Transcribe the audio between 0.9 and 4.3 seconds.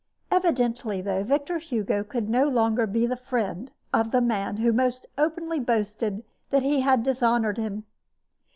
though, Victor Hugo could no longer be the friend of the